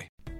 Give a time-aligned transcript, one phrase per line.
[0.00, 0.39] Bye.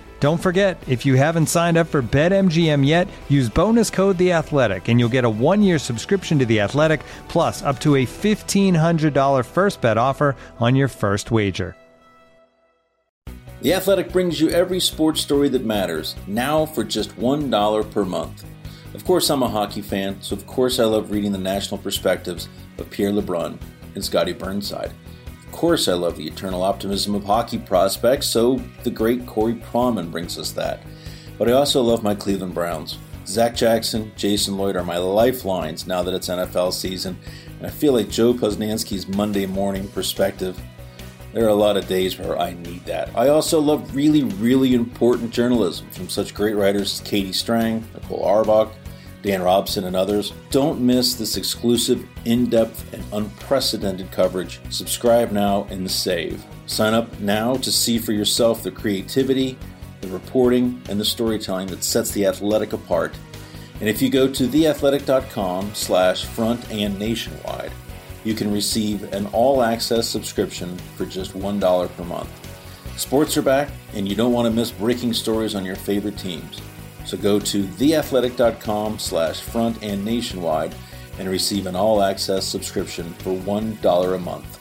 [0.21, 4.87] Don't forget, if you haven't signed up for BetMGM yet, use bonus code The Athletic,
[4.87, 9.15] and you'll get a one-year subscription to The Athletic, plus up to a fifteen hundred
[9.15, 11.75] dollar first bet offer on your first wager.
[13.61, 18.45] The Athletic brings you every sports story that matters, now for just $1 per month.
[18.93, 22.47] Of course, I'm a hockey fan, so of course I love reading the national perspectives
[22.77, 23.59] of Pierre LeBrun
[23.95, 24.91] and Scotty Burnside.
[25.51, 30.39] Course, I love the eternal optimism of hockey prospects, so the great Corey Pronman brings
[30.39, 30.81] us that.
[31.37, 32.97] But I also love my Cleveland Browns.
[33.27, 37.17] Zac Jackson, Jason Lloyd are my lifelines now that it's NFL season,
[37.57, 40.59] and I feel like Joe Posnanski's Monday morning perspective.
[41.33, 43.15] There are a lot of days where I need that.
[43.15, 48.23] I also love really, really important journalism from such great writers as Katie Strang, Nicole
[48.23, 48.71] Auerbach,
[49.21, 50.33] Dan Robson, and others.
[50.49, 54.59] Don't miss this exclusive, in depth, and unprecedented coverage.
[54.69, 56.43] Subscribe now and save.
[56.65, 59.57] Sign up now to see for yourself the creativity,
[60.01, 63.13] the reporting, and the storytelling that sets the Athletic apart.
[63.79, 67.71] And if you go to theathletic.com slash front and nationwide,
[68.23, 72.29] you can receive an all-access subscription for just $1 per month.
[72.97, 76.61] Sports are back, and you don't want to miss breaking stories on your favorite teams.
[77.05, 80.75] So go to theathletic.com slash front and nationwide
[81.19, 84.60] and receive an all-access subscription for $1 a month.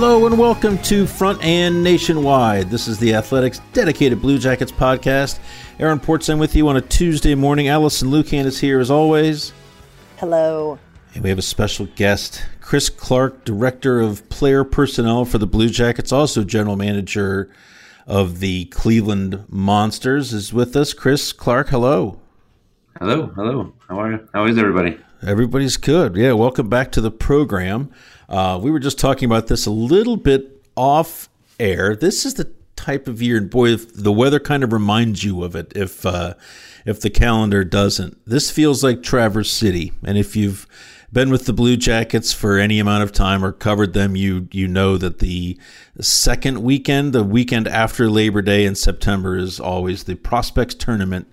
[0.00, 2.70] Hello and welcome to Front and Nationwide.
[2.70, 5.40] This is the Athletics dedicated Blue Jackets podcast.
[5.80, 7.66] Aaron Portzline with you on a Tuesday morning.
[7.66, 9.52] Alison Lukan is here as always.
[10.18, 10.78] Hello.
[11.14, 15.68] And we have a special guest, Chris Clark, Director of Player Personnel for the Blue
[15.68, 17.50] Jackets, also General Manager
[18.06, 20.94] of the Cleveland Monsters, is with us.
[20.94, 22.20] Chris Clark, hello.
[23.00, 23.74] Hello, hello.
[23.88, 24.28] How are you?
[24.32, 24.96] How is everybody?
[25.26, 26.14] Everybody's good.
[26.14, 27.90] Yeah, welcome back to the program.
[28.28, 31.28] Uh, we were just talking about this a little bit off
[31.58, 31.96] air.
[31.96, 35.56] This is the type of year, and boy, the weather kind of reminds you of
[35.56, 35.72] it.
[35.74, 36.34] If uh,
[36.84, 39.92] if the calendar doesn't, this feels like Traverse City.
[40.04, 40.66] And if you've
[41.12, 44.68] been with the Blue Jackets for any amount of time or covered them, you you
[44.68, 45.58] know that the
[46.00, 51.26] second weekend, the weekend after Labor Day in September, is always the prospects tournament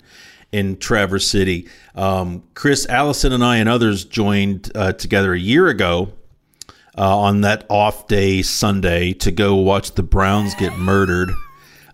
[0.52, 1.68] in Traverse City.
[1.94, 6.14] Um, Chris Alison and I and others joined uh, together a year ago
[6.98, 11.32] uh, on that off day Sunday to go watch the Browns get murdered.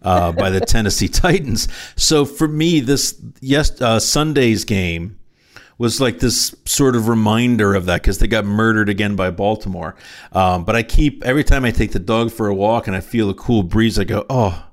[0.04, 1.68] Uh, by the Tennessee Titans.
[1.96, 5.20] So for me, this yes uh, Sunday's game
[5.82, 9.96] was like this sort of reminder of that because they got murdered again by Baltimore.
[10.32, 13.00] Um, but I keep every time I take the dog for a walk and I
[13.00, 14.68] feel a cool breeze, I go, oh,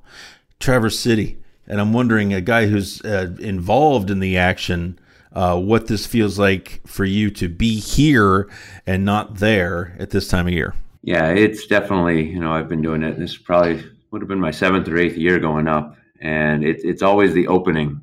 [0.60, 4.98] Traverse City, and I'm wondering a guy who's uh, involved in the action
[5.32, 8.48] uh, what this feels like for you to be here
[8.86, 10.75] and not there at this time of year.
[11.02, 13.19] Yeah, it's definitely, you know, I've been doing it.
[13.19, 15.96] This probably would have been my seventh or eighth year going up.
[16.20, 18.00] And it, it's always the opening,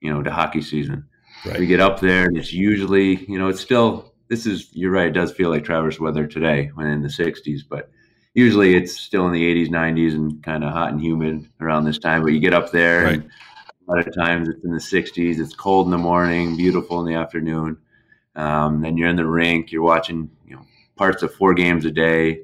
[0.00, 1.06] you know, to hockey season.
[1.44, 1.58] Right.
[1.58, 5.08] We get up there and it's usually, you know, it's still, this is, you're right,
[5.08, 7.90] it does feel like Traverse weather today when in the 60s, but
[8.34, 11.98] usually it's still in the 80s, 90s, and kind of hot and humid around this
[11.98, 12.22] time.
[12.22, 13.14] But you get up there, right.
[13.14, 13.30] and
[13.88, 15.38] a lot of times it's in the 60s.
[15.38, 17.78] It's cold in the morning, beautiful in the afternoon.
[18.36, 19.72] Um, then you're in the rink.
[19.72, 22.42] You're watching, you know, parts of four games a day.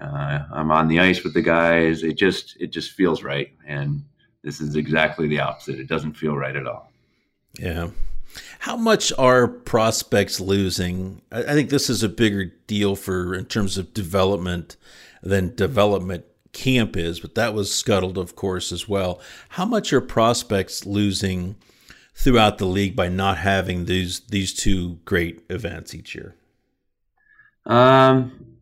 [0.00, 2.02] Uh, I'm on the ice with the guys.
[2.02, 4.02] It just it just feels right, and
[4.42, 5.78] this is exactly the opposite.
[5.78, 6.90] It doesn't feel right at all.
[7.58, 7.90] Yeah.
[8.60, 11.20] How much are prospects losing?
[11.30, 14.76] I think this is a bigger deal for in terms of development
[15.22, 19.20] than development camp is, but that was scuttled, of course, as well.
[19.50, 21.56] How much are prospects losing
[22.14, 26.36] throughout the league by not having these these two great events each year?
[27.66, 28.56] Um,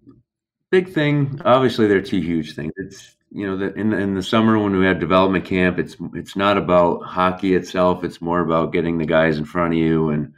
[0.71, 1.41] big thing.
[1.45, 2.73] Obviously, they're two huge things.
[2.77, 5.97] It's you know, the, in the, in the summer when we have development camp, it's
[6.15, 8.05] it's not about hockey itself.
[8.05, 10.33] It's more about getting the guys in front of you and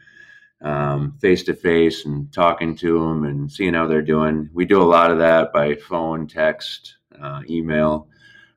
[1.21, 4.51] face to face and talking to them and seeing how they're doing.
[4.53, 8.09] We do a lot of that by phone, text, uh, email,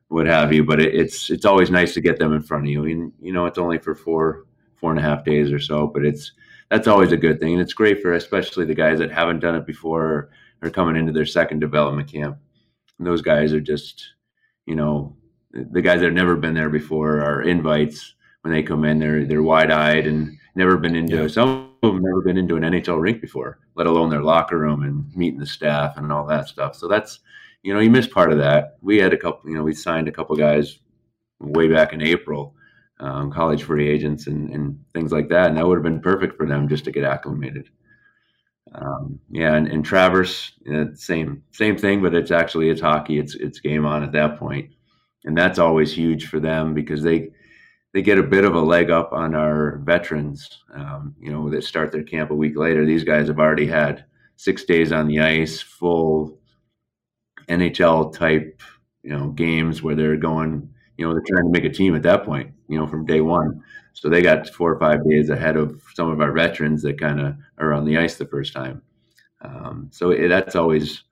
[0.08, 0.64] what have you.
[0.64, 2.84] But it, it's it's always nice to get them in front of you.
[2.84, 4.46] And you know, it's only for four
[4.76, 6.32] four and a half days or so, but it's
[6.70, 9.54] that's always a good thing, and it's great for especially the guys that haven't done
[9.54, 10.30] it before or
[10.62, 12.38] are coming into their second development camp.
[12.98, 14.14] And those guys are just
[14.66, 15.16] you know,
[15.52, 18.14] the guys that have never been there before are invites.
[18.42, 21.28] When they come in, they're they're wide eyed and never been into yeah.
[21.28, 24.82] some of them never been into an NHL rink before, let alone their locker room
[24.82, 26.76] and meeting the staff and all that stuff.
[26.76, 27.20] So that's
[27.64, 28.76] you know, you miss part of that.
[28.82, 30.78] We had a couple, you know, we signed a couple guys
[31.40, 32.54] way back in April,
[33.00, 36.36] um, college free agents and, and things like that, and that would have been perfect
[36.36, 37.70] for them just to get acclimated.
[38.74, 43.18] Um, yeah, and, and Traverse, you know, same same thing, but it's actually it's hockey.
[43.18, 44.70] It's it's game on at that point,
[45.24, 47.30] and that's always huge for them because they
[47.94, 50.64] they get a bit of a leg up on our veterans.
[50.74, 52.84] Um, you know, that start their camp a week later.
[52.84, 54.04] These guys have already had
[54.36, 56.38] six days on the ice, full
[57.48, 58.62] NHL type,
[59.02, 60.70] you know, games where they're going.
[60.96, 62.52] You know, they're trying to make a team at that point.
[62.68, 63.62] You know, from day one.
[63.92, 67.20] So they got four or five days ahead of some of our veterans that kind
[67.20, 68.82] of are on the ice the first time.
[69.40, 71.04] Um, so it, that's always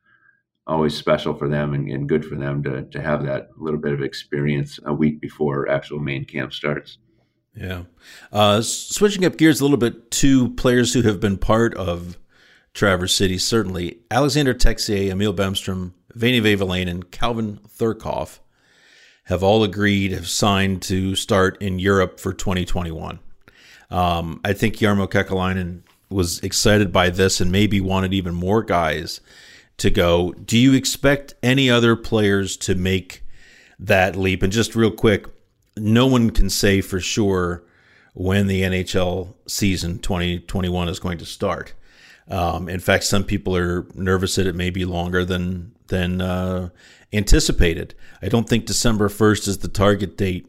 [0.67, 3.93] always special for them and, and, good for them to to have that little bit
[3.93, 6.99] of experience a week before actual main camp starts.
[7.55, 7.82] Yeah.
[8.32, 12.17] Uh, switching up gears a little bit to players who have been part of
[12.73, 18.38] Traverse City, certainly Alexander Texier, Emil Bemstrom, Veini and Calvin Thurkauf
[19.25, 23.20] have all agreed, have signed to start in Europe for 2021.
[23.91, 29.20] Um, I think Jarmo Kekalainen was excited by this and maybe wanted even more guys
[29.79, 30.32] to go.
[30.32, 33.23] Do you expect any other players to make
[33.79, 34.43] that leap?
[34.43, 35.26] And just real quick,
[35.76, 37.62] no one can say for sure
[38.15, 41.75] when the NHL season 2021 is going to start.
[42.32, 46.70] Um, in fact, some people are nervous that it may be longer than than uh,
[47.12, 47.94] anticipated.
[48.23, 50.49] I don't think December 1st is the target date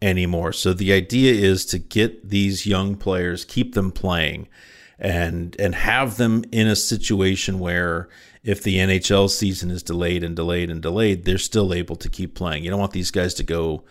[0.00, 0.52] anymore.
[0.52, 4.48] So the idea is to get these young players, keep them playing
[4.96, 8.08] and and have them in a situation where
[8.44, 12.36] if the NHL season is delayed and delayed and delayed, they're still able to keep
[12.36, 12.62] playing.
[12.62, 13.82] You don't want these guys to go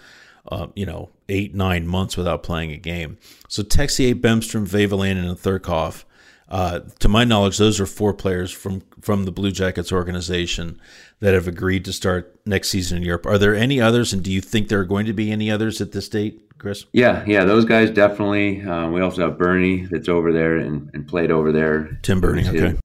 [0.50, 3.18] uh, you know, eight, nine months without playing a game.
[3.48, 6.04] So Texier, Bemstrom, Vehviläinen, and Thurkauf
[6.50, 10.80] uh, to my knowledge, those are four players from from the Blue Jackets organization
[11.20, 13.26] that have agreed to start next season in Europe.
[13.26, 15.82] Are there any others, and do you think there are going to be any others
[15.82, 16.86] at this date, Chris?
[16.92, 18.62] Yeah, yeah, those guys definitely.
[18.62, 21.98] Um, we also have Berni that's over there and, and played over there.
[22.02, 22.78] Tim Berni, okay.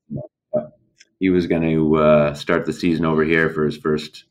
[1.19, 4.25] he was going to uh, start the season over here for his first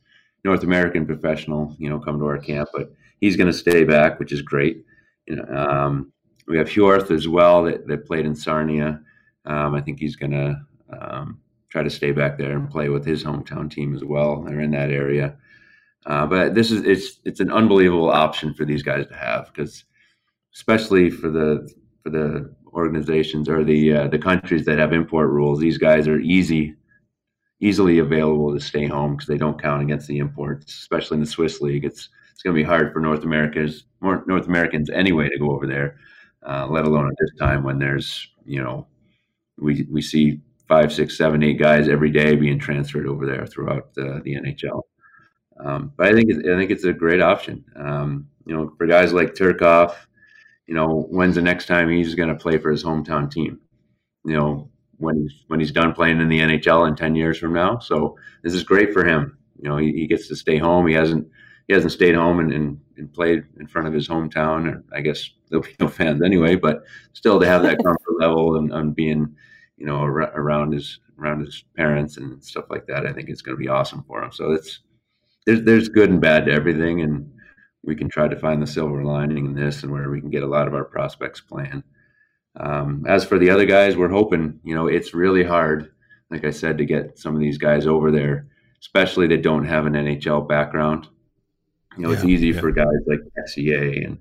[0.44, 4.20] North American professional, you know, come to our camp, but he's going to stay back,
[4.20, 4.86] which is great.
[5.28, 6.12] You know, um,
[6.48, 9.02] we have Hjorth as well that, that played in Sarnia.
[9.48, 10.62] Um, I think he's going to
[11.00, 11.40] um,
[11.70, 14.44] try to stay back there and play with his hometown team as well.
[14.44, 15.38] They're in that area.
[16.06, 19.84] Uh, but this is it's it's an unbelievable option for these guys to have because
[20.54, 21.70] especially for the
[22.02, 26.20] for the organizations or the uh, the countries that have import rules, these guys are
[26.20, 26.76] easy
[27.60, 31.30] easily available to stay home because they don't count against the imports, especially in the
[31.30, 31.84] Swiss league.
[31.84, 35.66] It's it's going to be hard for North Americans, North Americans anyway, to go over
[35.66, 35.98] there,
[36.48, 38.88] uh, let alone at this time when there's you know
[39.58, 43.94] we we see five, six, seven, eight guys every day being transferred over there throughout
[43.94, 44.82] the, the NHL.
[45.60, 47.64] Um, but I think I think it's a great option.
[47.76, 49.96] Um, you know, for guys like Thurkauf,
[50.68, 53.60] you know, when's the next time he's going to play for his hometown team?
[54.26, 57.54] You know, when he's when he's done playing in the NHL in ten years from
[57.54, 57.80] now.
[57.80, 59.38] So this is great for him.
[59.60, 60.86] You know, he, he gets to stay home.
[60.86, 61.28] He hasn't
[61.68, 64.72] he hasn't stayed home and, and, and played in front of his hometown.
[64.72, 66.84] Or I guess there'll be no fans anyway, but
[67.14, 69.36] still to have that comfort level and, and being
[69.78, 73.06] you know, ar- around his around his parents and stuff like that.
[73.06, 74.32] I think it's going to be awesome for him.
[74.32, 74.80] So it's
[75.46, 77.32] there's there's good and bad to everything, and
[77.84, 80.44] we can try to find the silver lining in this and where we can get
[80.44, 81.84] a lot of our prospects playing.
[82.60, 84.60] Um, as for the other guys, we're hoping.
[84.64, 85.92] You know, it's really hard,
[86.32, 88.48] like I said, to get some of these guys over there,
[88.82, 91.08] especially that don't have an NHL background.
[91.96, 92.60] You know, yeah, it's easy yeah.
[92.60, 94.18] for guys like SEA and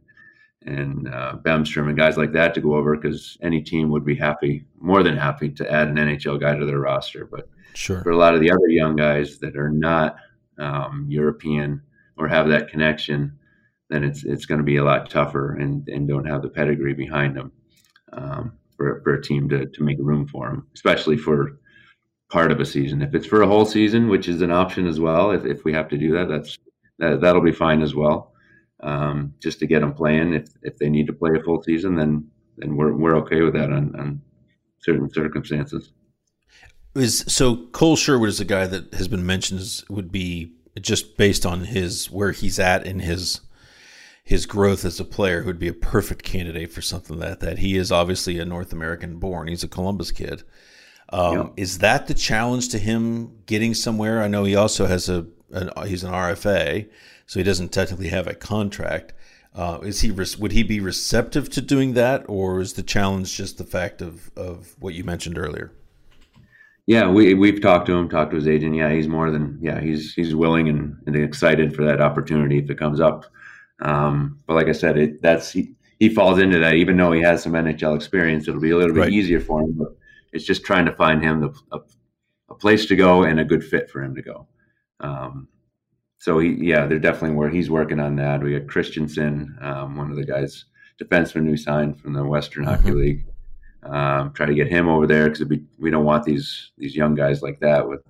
[0.66, 4.16] and uh, Bemstrom and guys like that to go over because any team would be
[4.16, 7.24] happy, more than happy, to add an NHL guy to their roster.
[7.24, 8.02] But sure.
[8.02, 10.16] for a lot of the other young guys that are not
[10.58, 11.80] um, European
[12.16, 13.38] or have that connection,
[13.88, 16.94] then it's it's going to be a lot tougher and, and don't have the pedigree
[16.94, 17.52] behind them
[18.12, 21.58] um, for, for a team to, to make room for them, especially for
[22.28, 23.02] part of a season.
[23.02, 25.72] If it's for a whole season, which is an option as well, if, if we
[25.72, 26.58] have to do that, that's
[26.98, 28.32] that, that'll be fine as well
[28.80, 30.34] um, just to get them playing.
[30.34, 33.54] If if they need to play a full season, then then we're we're okay with
[33.54, 34.22] that on, on
[34.78, 35.92] certain circumstances.
[36.94, 41.16] Is so Cole Sherwood is a guy that has been mentioned as would be just
[41.16, 43.40] based on his where he's at in his
[44.24, 47.58] his growth as a player who would be a perfect candidate for something like that.
[47.58, 49.46] He is obviously a North American born.
[49.46, 50.42] He's a Columbus kid.
[51.10, 54.20] Um, Is that the challenge to him getting somewhere?
[54.20, 56.88] I know he also has a an, he's an RFA,
[57.26, 59.12] so he doesn't technically have a contract.
[59.54, 63.56] Uh, is he would he be receptive to doing that, or is the challenge just
[63.56, 65.72] the fact of of what you mentioned earlier?
[66.86, 68.76] Yeah, we we've talked to him, talked to his agent.
[68.76, 72.70] Yeah, he's more than yeah, he's he's willing and, and excited for that opportunity if
[72.70, 73.24] it comes up.
[73.80, 76.74] Um, but like I said, it that's he, he falls into that.
[76.74, 79.12] Even though he has some NHL experience, it'll be a little bit right.
[79.12, 79.72] easier for him.
[79.72, 79.96] But
[80.32, 81.80] it's just trying to find him the, a,
[82.50, 84.46] a place to go and a good fit for him to go.
[85.00, 85.48] Um,
[86.18, 88.42] so he, yeah, they're definitely where he's working on that.
[88.42, 90.64] We got Christiansen, um, one of the guys,
[91.02, 92.74] defenseman we signed from the Western mm-hmm.
[92.74, 93.24] Hockey League.
[93.82, 95.46] Um, try to get him over there because
[95.78, 98.00] we don't want these these young guys like that with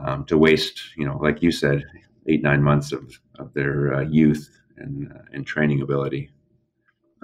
[0.00, 1.84] um, to waste, you know, like you said,
[2.26, 6.30] eight nine months of of their uh, youth and uh, and training ability.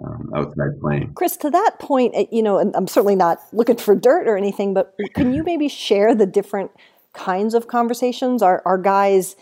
[0.02, 1.12] Um, outside playing.
[1.12, 4.34] Chris, to that point, eh, you know, and I'm certainly not looking for dirt or
[4.34, 6.70] anything, but can you maybe share the different
[7.12, 8.42] kinds of conversations?
[8.42, 9.36] Are, are guys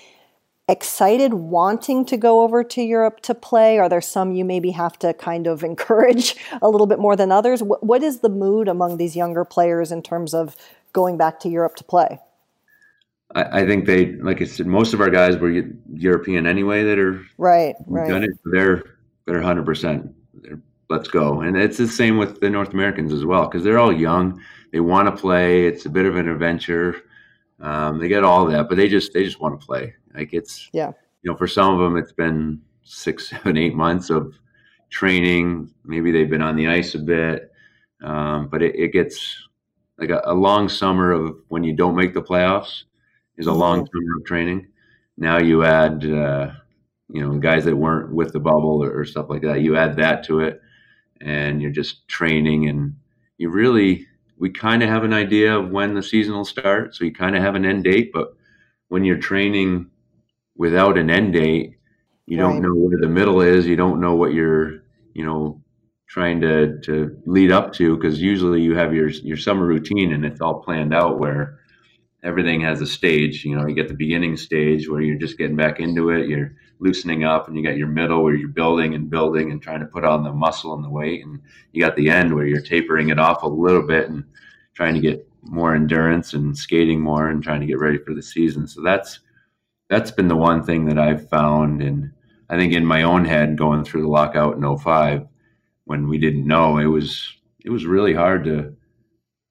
[0.68, 3.78] excited, wanting to go over to Europe to play?
[3.78, 7.32] Are there some you maybe have to kind of encourage a little bit more than
[7.32, 7.62] others?
[7.62, 10.56] what, what is the mood among these younger players in terms of
[10.92, 12.18] going back to Europe to play?
[13.34, 15.50] I, I think they, like I said, most of our guys were
[15.92, 18.08] European anyway that are right, right.
[18.08, 18.30] Done it.
[18.44, 18.82] They're
[19.26, 20.14] they're hundred percent.
[20.88, 23.92] Let's go, and it's the same with the North Americans as well because they're all
[23.92, 24.40] young.
[24.72, 25.66] They want to play.
[25.66, 27.02] It's a bit of an adventure.
[27.60, 29.94] Um, they get all that, but they just they just want to play.
[30.14, 34.10] Like it's yeah, you know, for some of them it's been six, seven, eight months
[34.10, 34.34] of
[34.90, 35.70] training.
[35.84, 37.52] Maybe they've been on the ice a bit,
[38.02, 39.48] um, but it, it, gets
[39.98, 42.84] like a, a, long summer of when you don't make the playoffs
[43.36, 43.86] is a long mm-hmm.
[43.86, 44.68] summer of training.
[45.16, 46.52] Now you add, uh,
[47.10, 49.60] you know, guys that weren't with the bubble or, or stuff like that.
[49.60, 50.60] You add that to it,
[51.20, 52.94] and you're just training, and
[53.36, 54.06] you really
[54.38, 56.94] we kind of have an idea of when the season will start.
[56.94, 58.34] So you kind of have an end date, but
[58.88, 59.90] when you're training
[60.56, 61.76] without an end date,
[62.26, 62.48] you right.
[62.48, 63.66] don't know where the middle is.
[63.66, 64.82] You don't know what you're,
[65.14, 65.62] you know,
[66.08, 67.98] trying to, to lead up to.
[67.98, 71.58] Cause usually you have your, your summer routine and it's all planned out where
[72.28, 75.56] everything has a stage, you know, you get the beginning stage where you're just getting
[75.56, 76.28] back into it.
[76.28, 79.80] You're loosening up and you got your middle where you're building and building and trying
[79.80, 81.40] to put on the muscle and the weight and
[81.72, 84.24] you got the end where you're tapering it off a little bit and
[84.74, 88.22] trying to get more endurance and skating more and trying to get ready for the
[88.22, 89.20] season so that's
[89.88, 92.10] that's been the one thing that i've found and
[92.50, 95.26] i think in my own head going through the lockout in 05
[95.84, 98.74] when we didn't know it was it was really hard to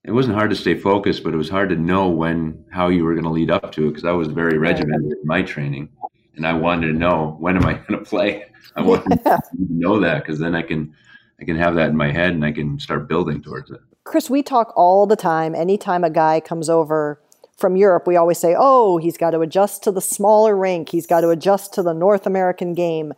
[0.07, 3.03] it wasn't hard to stay focused but it was hard to know when how you
[3.03, 5.89] were going to lead up to it because i was very regimented in my training
[6.37, 8.45] and I wanted to know when am I going to play.
[8.75, 9.37] I wanted yeah.
[9.37, 10.93] to know that because then I can
[11.41, 13.79] I can have that in my head and I can start building towards it.
[14.05, 15.53] Chris, we talk all the time.
[15.53, 17.21] Anytime a guy comes over
[17.57, 20.89] from Europe, we always say, "Oh, he's got to adjust to the smaller rink.
[20.89, 23.13] He's got to adjust to the North American game."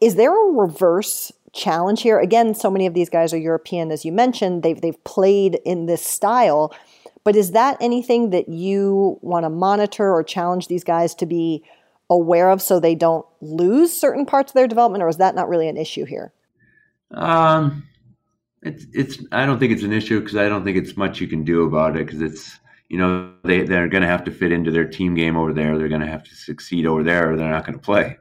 [0.00, 2.18] Is there a reverse challenge here?
[2.18, 4.62] Again, so many of these guys are European, as you mentioned.
[4.62, 6.74] They've they've played in this style,
[7.24, 11.62] but is that anything that you want to monitor or challenge these guys to be
[12.08, 15.48] aware of so they don't lose certain parts of their development, or is that not
[15.48, 16.32] really an issue here?
[17.12, 17.86] Um,
[18.62, 19.18] it's it's.
[19.32, 21.64] I don't think it's an issue because I don't think it's much you can do
[21.64, 24.86] about it because it's you know they they're going to have to fit into their
[24.86, 25.78] team game over there.
[25.78, 28.18] They're going to have to succeed over there, or they're not going to play.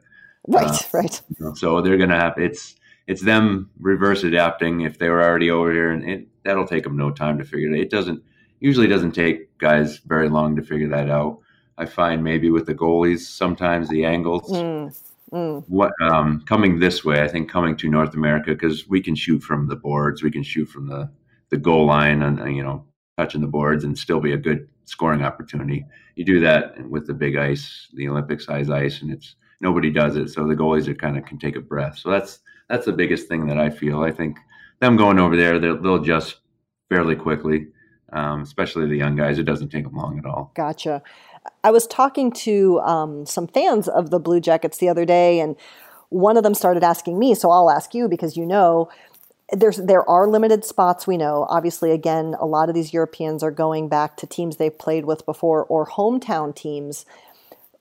[0.48, 1.22] Right, uh, right.
[1.30, 2.76] You know, so they're going to have it's
[3.10, 6.96] it's them reverse adapting if they were already over here, and it, that'll take them
[6.96, 7.82] no time to figure it.
[7.82, 8.22] It doesn't
[8.60, 11.40] usually doesn't take guys very long to figure that out.
[11.80, 14.52] I find maybe with the goalies, sometimes the angles.
[14.52, 14.96] Mm,
[15.34, 15.64] mm.
[15.68, 17.24] What um, coming this way?
[17.24, 20.44] I think coming to North America because we can shoot from the boards, we can
[20.44, 21.10] shoot from the
[21.50, 22.86] the goal line, and you know,
[23.18, 25.84] touching the boards, and still be a good scoring opportunity.
[26.14, 30.16] You do that with the big ice, the Olympic size ice, and it's nobody does
[30.16, 30.30] it.
[30.30, 31.98] So the goalies are kind of can take a breath.
[31.98, 34.04] So that's that's the biggest thing that I feel.
[34.04, 34.38] I think
[34.80, 36.38] them going over there, they'll adjust
[36.90, 37.68] fairly quickly,
[38.14, 39.40] um, especially the young guys.
[39.40, 40.52] It doesn't take them long at all.
[40.56, 41.02] Gotcha.
[41.64, 45.56] I was talking to um, some fans of the Blue Jackets the other day, and
[46.10, 48.90] one of them started asking me, so I'll ask you because you know
[49.52, 53.50] there's there are limited spots we know obviously again a lot of these europeans are
[53.50, 57.04] going back to teams they've played with before or hometown teams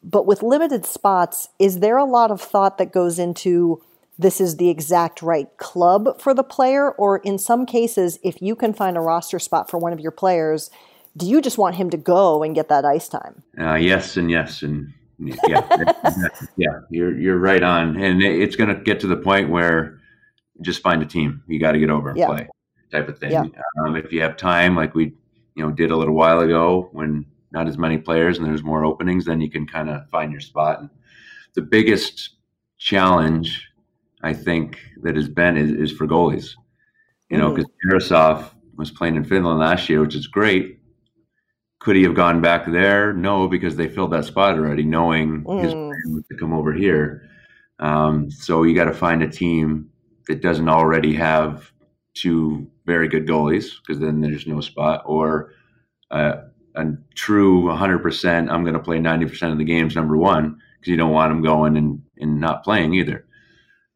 [0.02, 3.82] but with limited spots is there a lot of thought that goes into
[4.18, 8.56] this is the exact right club for the player or in some cases if you
[8.56, 10.70] can find a roster spot for one of your players
[11.18, 13.42] do you just want him to go and get that ice time?
[13.58, 15.28] Uh, yes, and yes, and yeah,
[16.56, 16.80] yeah.
[16.90, 19.98] You're you're right on, and it's going to get to the point where
[20.60, 21.42] just find a team.
[21.48, 22.26] You got to get over and yeah.
[22.26, 22.48] play,
[22.92, 23.32] type of thing.
[23.32, 23.44] Yeah.
[23.84, 25.12] Um, if you have time, like we
[25.56, 28.84] you know did a little while ago, when not as many players and there's more
[28.84, 30.80] openings, then you can kind of find your spot.
[30.80, 30.90] And
[31.54, 32.30] the biggest
[32.76, 33.68] challenge,
[34.22, 36.54] I think, that has been is, is for goalies.
[37.30, 37.92] You know, because mm.
[37.92, 40.78] Tarasov was playing in Finland last year, which is great,
[41.80, 43.12] could he have gone back there?
[43.12, 45.62] No, because they filled that spot already, knowing mm.
[45.62, 47.28] his plan was to come over here.
[47.78, 49.90] Um, so you got to find a team
[50.26, 51.70] that doesn't already have
[52.14, 55.52] two very good goalies, because then there's no spot, or
[56.10, 56.42] uh,
[56.74, 58.50] a true 100%.
[58.50, 61.42] I'm going to play 90% of the games, number one, because you don't want them
[61.42, 63.27] going and, and not playing either.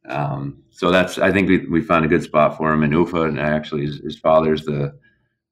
[0.08, 2.82] Um, so that's I think we, we found a good spot for him.
[2.82, 4.98] in Ufa, and actually his, his father's the,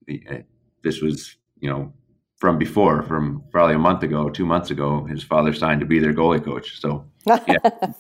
[0.07, 0.39] the uh,
[0.83, 1.93] this was you know
[2.41, 5.05] from before, from probably a month ago, two months ago.
[5.05, 6.81] His father signed to be their goalie coach.
[6.81, 7.59] So, yeah.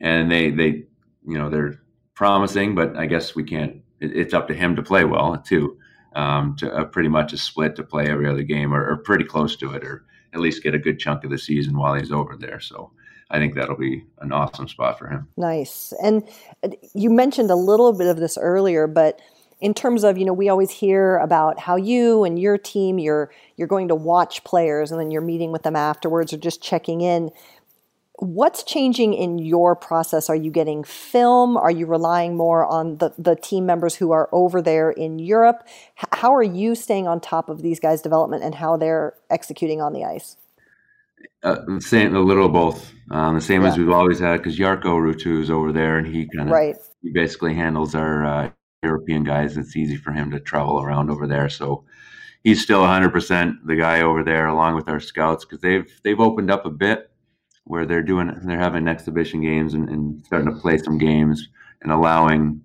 [0.00, 0.84] and they, they,
[1.26, 1.80] you know, they're
[2.14, 3.80] promising, but I guess we can't.
[4.00, 5.78] It, it's up to him to play well too.
[6.16, 9.24] Um, to uh, pretty much a split to play every other game, or, or pretty
[9.24, 12.12] close to it, or at least get a good chunk of the season while he's
[12.12, 12.60] over there.
[12.60, 12.90] So.
[13.30, 15.28] I think that'll be an awesome spot for him.
[15.36, 15.92] Nice.
[16.02, 16.28] And
[16.62, 19.20] uh, you mentioned a little bit of this earlier, but
[19.60, 23.30] in terms of you know we always hear about how you and your team you're
[23.56, 27.00] you're going to watch players and then you're meeting with them afterwards or just checking
[27.00, 27.30] in.
[28.18, 30.30] What's changing in your process?
[30.30, 31.58] Are you getting film?
[31.58, 35.66] Are you relying more on the, the team members who are over there in europe?
[35.98, 39.82] H- how are you staying on top of these guys development and how they're executing
[39.82, 40.36] on the ice
[41.42, 43.68] uh, same a little both um, the same yeah.
[43.68, 46.76] as we've always had because Jarkko Ruutu is over there and he kind of right.
[47.02, 48.50] he basically handles our uh,
[48.82, 51.48] European guys, it's easy for him to travel around over there.
[51.48, 51.84] So
[52.44, 56.50] he's still 100% the guy over there, along with our scouts, because they've they've opened
[56.50, 57.10] up a bit
[57.64, 61.48] where they're doing they're having exhibition games and, and starting to play some games
[61.82, 62.60] and allowing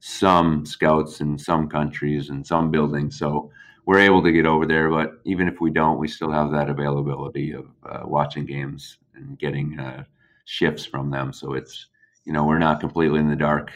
[0.00, 3.18] some scouts in some countries and some buildings.
[3.18, 3.50] So
[3.86, 6.70] we're able to get over there, but even if we don't, we still have that
[6.70, 10.04] availability of uh, watching games and getting uh,
[10.46, 11.32] shifts from them.
[11.32, 11.86] So it's
[12.24, 13.72] you know we're not completely in the dark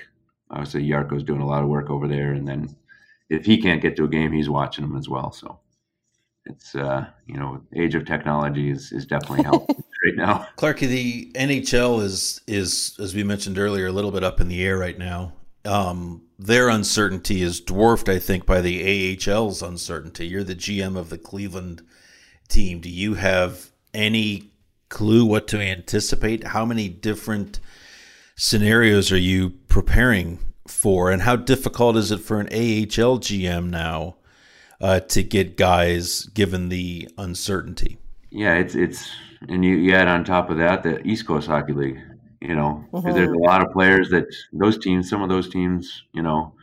[0.51, 2.75] obviously Jarkko's doing a lot of work over there, and then
[3.29, 5.33] if he can't get to a game, he's watching them as well.
[5.33, 5.59] So
[6.47, 10.49] it's uh, you know, age of technology is is definitely helping right now.
[10.57, 14.65] Clarky, the NHL is is as we mentioned earlier, a little bit up in the
[14.65, 15.33] air right now.
[15.69, 20.27] Um, their uncertainty is dwarfed, I think, by the AHL's uncertainty.
[20.27, 21.83] You're the GM of the Cleveland
[22.49, 22.81] team.
[22.81, 24.53] Do you have any
[24.89, 26.49] clue what to anticipate?
[26.49, 27.61] How many different
[28.35, 34.17] scenarios are you preparing for, and how difficult is it for an AHL GM now
[34.81, 37.99] uh, to get guys given the uncertainty?
[38.31, 39.11] Yeah, it's it's
[39.49, 42.01] and you, you add on top of that the East Coast Hockey League.
[42.41, 43.13] You know, mm-hmm.
[43.13, 46.55] there's a lot of players that those teams, some of those teams, you know,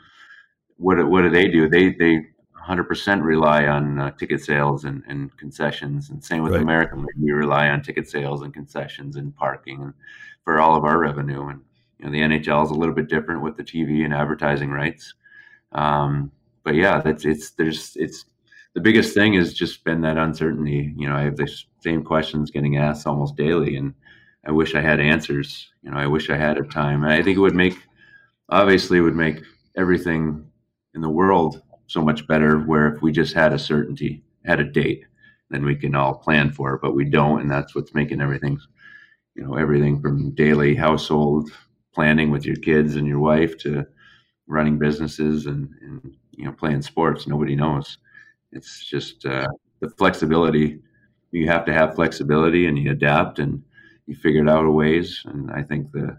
[0.77, 1.69] what what do they do?
[1.69, 2.27] They they
[2.67, 6.61] 100% rely on uh, ticket sales and, and concessions, and same with right.
[6.61, 7.15] American League.
[7.21, 9.93] We rely on ticket sales and concessions and parking and
[10.43, 11.47] for all of our revenue.
[11.47, 11.61] And
[11.99, 15.13] you know, the NHL is a little bit different with the TV and advertising rights.
[15.73, 16.31] Um,
[16.63, 18.25] but yeah, that's it's there's it's
[18.73, 20.93] the biggest thing has just been that uncertainty.
[20.97, 21.49] You know, I have the
[21.81, 23.93] same questions getting asked almost daily, and
[24.45, 25.69] I wish I had answers.
[25.81, 27.03] You know, I wish I had a time.
[27.03, 27.77] And I think it would make
[28.49, 29.41] obviously would make
[29.77, 30.45] everything
[30.93, 32.59] in the world so much better.
[32.59, 35.05] Where if we just had a certainty, had a date,
[35.49, 36.81] then we can all plan for it.
[36.81, 38.59] But we don't, and that's what's making everything
[39.35, 41.51] you know everything from daily household
[41.93, 43.85] planning with your kids and your wife to
[44.47, 47.97] running businesses and, and you know playing sports nobody knows
[48.53, 49.47] It's just uh,
[49.81, 50.79] the flexibility.
[51.31, 53.63] You have to have flexibility, and you adapt, and
[54.07, 55.21] you figure out a ways.
[55.25, 56.17] And I think the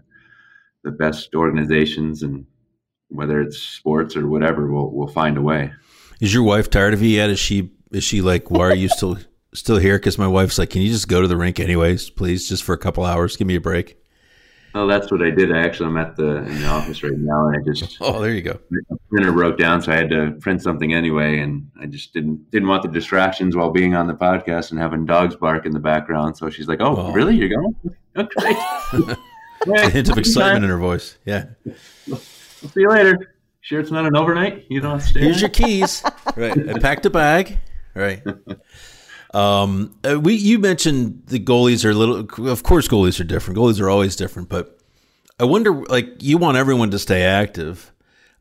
[0.83, 2.45] the best organizations, and
[3.09, 5.71] whether it's sports or whatever, will will find a way.
[6.19, 7.29] Is your wife tired of you yet?
[7.29, 9.17] Is she is she like, why are you still
[9.53, 9.97] still here?
[9.97, 12.73] Because my wife's like, can you just go to the rink anyways, please, just for
[12.73, 13.35] a couple hours?
[13.35, 13.97] Give me a break.
[14.75, 15.51] Oh, that's what I did.
[15.51, 18.33] I actually I'm at the in the office right now, and I just oh, there
[18.33, 18.59] you go.
[19.09, 22.67] Printer broke down, so I had to print something anyway, and I just didn't didn't
[22.67, 26.37] want the distractions while being on the podcast and having dogs bark in the background.
[26.37, 27.11] So she's like, "Oh, oh.
[27.11, 27.35] really?
[27.35, 27.75] You're going?
[28.17, 28.55] Okay."
[29.67, 31.17] a hint of excitement in her voice.
[31.23, 31.45] Yeah.
[32.11, 33.35] I'll see you later.
[33.61, 34.65] Sure, it's not an overnight.
[34.69, 35.19] You don't stay.
[35.19, 36.03] Here's your keys.
[36.35, 36.69] right.
[36.69, 37.59] I packed a bag.
[37.93, 38.23] Right.
[39.37, 42.49] Um, uh, we you mentioned the goalies are a little.
[42.49, 43.59] Of course, goalies are different.
[43.59, 44.79] Goalies are always different, but
[45.39, 47.93] I wonder, like, you want everyone to stay active.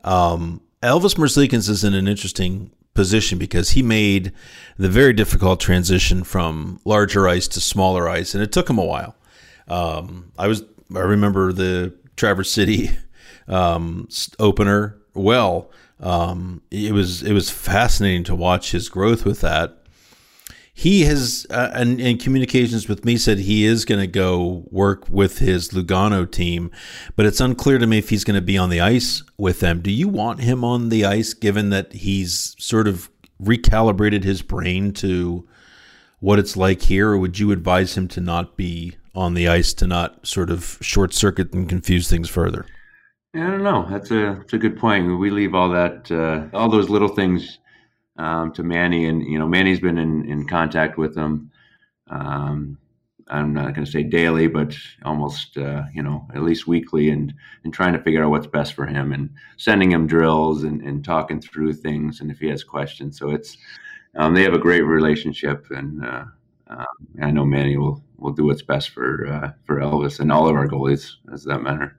[0.04, 4.32] Um, Elvis Merzlikins is in an interesting position because he made
[4.78, 8.84] the very difficult transition from larger ice to smaller ice, and it took him a
[8.84, 9.16] while.
[9.68, 10.62] Um, I was
[10.94, 12.88] I remember the Traverse City
[13.48, 15.70] um, opener well.
[16.00, 19.75] Um, it was it was fascinating to watch his growth with that
[20.78, 25.08] he has uh, and in communications with me said he is going to go work
[25.08, 26.70] with his Lugano team,
[27.16, 29.80] but it's unclear to me if he's going to be on the ice with them.
[29.80, 33.08] Do you want him on the ice, given that he's sort of
[33.42, 35.48] recalibrated his brain to
[36.20, 39.72] what it's like here, or would you advise him to not be on the ice
[39.72, 42.66] to not sort of short circuit and confuse things further?
[43.34, 43.86] I don't know.
[43.88, 45.18] That's a that's a good point.
[45.18, 47.60] We leave all that, uh, all those little things
[48.18, 51.50] um, to Manny, and you know Manny's been in, in contact with him.
[52.08, 52.78] Um,
[53.28, 57.34] I'm not going to say daily, but almost uh, you know at least weekly, and
[57.64, 61.04] and trying to figure out what's best for him, and sending him drills and, and
[61.04, 63.18] talking through things, and if he has questions.
[63.18, 63.56] So it's
[64.16, 66.24] um, they have a great relationship, and uh,
[66.68, 66.86] um,
[67.22, 70.56] I know Manny will will do what's best for uh, for Elvis and all of
[70.56, 71.96] our goalies, as that matter.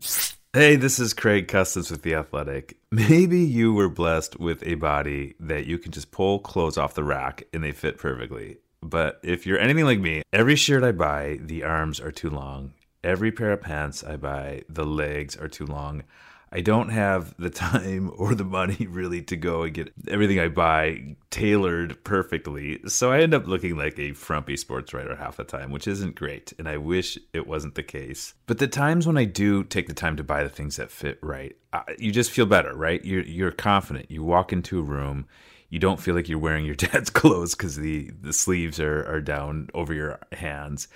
[0.57, 2.79] Hey, this is Craig Custance with The Athletic.
[2.91, 7.03] Maybe you were blessed with a body that you can just pull clothes off the
[7.03, 8.57] rack and they fit perfectly.
[8.81, 12.73] But if you're anything like me, every shirt I buy, the arms are too long.
[13.03, 16.01] Every pair of pants I buy, the legs are too long.
[16.51, 20.47] I don't have the time or the money really to go and get everything I
[20.47, 22.79] buy tailored perfectly.
[22.87, 26.15] So I end up looking like a frumpy sports writer half the time, which isn't
[26.15, 26.53] great.
[26.57, 28.33] And I wish it wasn't the case.
[28.45, 31.19] But the times when I do take the time to buy the things that fit
[31.21, 31.55] right,
[31.97, 33.03] you just feel better, right?
[33.03, 34.09] You're, you're confident.
[34.09, 35.27] You walk into a room,
[35.69, 39.21] you don't feel like you're wearing your dad's clothes because the, the sleeves are, are
[39.21, 40.87] down over your hands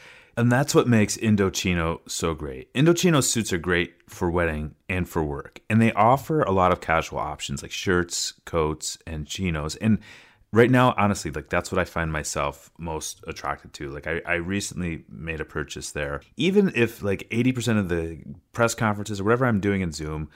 [0.41, 2.73] and that's what makes Indochino so great.
[2.73, 5.61] Indochino suits are great for wedding and for work.
[5.69, 9.75] And they offer a lot of casual options like shirts, coats, and chinos.
[9.75, 9.99] And
[10.51, 13.89] right now, honestly, like that's what I find myself most attracted to.
[13.89, 16.21] Like I, I recently made a purchase there.
[16.37, 18.17] Even if like 80% of the
[18.51, 20.29] press conferences or whatever I'm doing in Zoom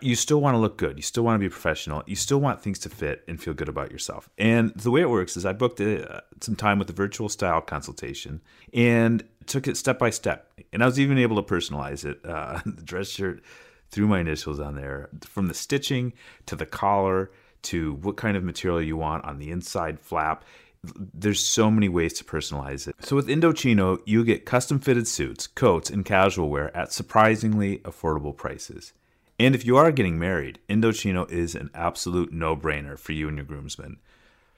[0.00, 0.96] you still want to look good.
[0.96, 2.02] You still want to be professional.
[2.06, 4.28] You still want things to fit and feel good about yourself.
[4.38, 7.28] And the way it works is I booked a, uh, some time with a virtual
[7.28, 8.40] style consultation
[8.74, 10.52] and took it step by step.
[10.72, 12.20] And I was even able to personalize it.
[12.24, 13.42] Uh, the dress shirt
[13.90, 16.12] threw my initials on there from the stitching
[16.46, 17.30] to the collar
[17.62, 20.44] to what kind of material you want on the inside flap.
[20.82, 22.96] There's so many ways to personalize it.
[23.00, 28.34] So with Indochino, you get custom fitted suits, coats, and casual wear at surprisingly affordable
[28.34, 28.94] prices.
[29.40, 33.38] And if you are getting married, Indochino is an absolute no brainer for you and
[33.38, 33.98] your groomsmen.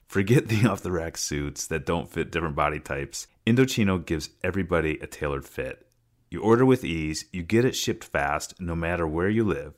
[0.07, 3.27] Forget the off the rack suits that don't fit different body types.
[3.47, 5.87] Indochino gives everybody a tailored fit.
[6.29, 9.75] You order with ease, you get it shipped fast no matter where you live,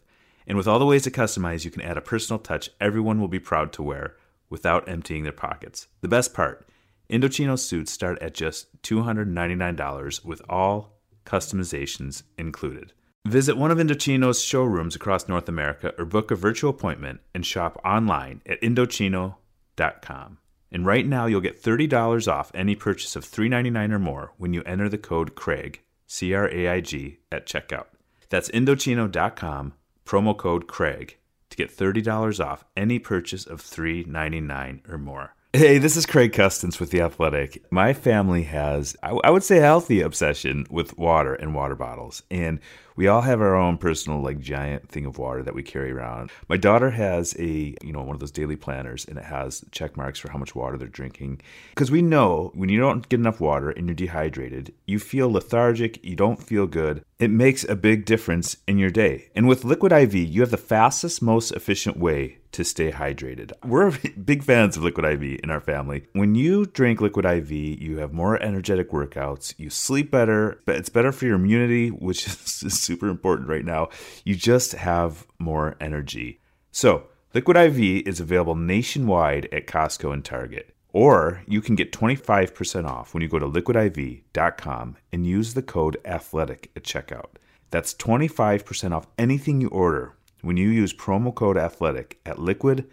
[0.48, 3.28] and with all the ways to customize, you can add a personal touch everyone will
[3.28, 4.16] be proud to wear
[4.50, 5.88] without emptying their pockets.
[6.02, 6.68] The best part
[7.12, 12.94] Indochino suits start at just $299 with all customizations included.
[13.26, 17.82] Visit one of Indochino's showrooms across North America or book a virtual appointment and shop
[17.84, 20.38] online at Indochino.com.
[20.72, 24.62] And right now you'll get $30 off any purchase of $3.99 or more when you
[24.64, 27.88] enter the code CRAIG, C R A I G, at checkout.
[28.30, 29.74] That's Indochino.com,
[30.06, 31.18] promo code CRAIG,
[31.50, 35.35] to get $30 off any purchase of $3.99 or more.
[35.56, 37.64] Hey, this is Craig Custance with The Athletic.
[37.72, 42.24] My family has, I would say, a healthy obsession with water and water bottles.
[42.30, 42.60] And
[42.98, 46.30] we all have our own personal, like, giant thing of water that we carry around.
[46.50, 49.96] My daughter has a, you know, one of those daily planners, and it has check
[49.96, 51.40] marks for how much water they're drinking.
[51.70, 56.04] Because we know when you don't get enough water and you're dehydrated, you feel lethargic,
[56.04, 57.06] you don't feel good.
[57.18, 59.30] It makes a big difference in your day.
[59.34, 63.52] And with Liquid IV, you have the fastest, most efficient way to stay hydrated.
[63.66, 63.92] We're
[64.26, 66.06] big fans of Liquid IV in our family.
[66.14, 70.88] When you drink Liquid IV, you have more energetic workouts, you sleep better, but it's
[70.88, 72.26] better for your immunity, which
[72.64, 73.90] is super important right now.
[74.24, 76.40] You just have more energy.
[76.72, 80.74] So, Liquid IV is available nationwide at Costco and Target.
[80.94, 85.98] Or you can get 25% off when you go to liquidiv.com and use the code
[86.06, 87.32] ATHLETIC at checkout.
[87.70, 90.16] That's 25% off anything you order
[90.46, 92.92] when you use promo code ATHLETIC at liquidiv.com.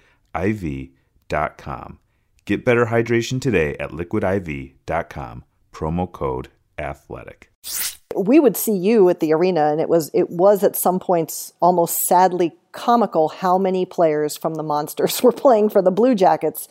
[2.44, 7.44] Get better hydration today at liquidiv.com, promo code ATHLETIC.
[8.16, 11.52] We would see you at the arena and it was it was at some points
[11.60, 16.68] almost sadly comical how many players from the Monsters were playing for the Blue Jackets